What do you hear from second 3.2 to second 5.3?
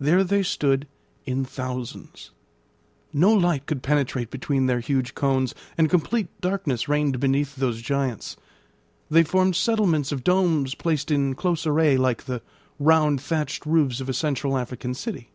light could penetrate between their huge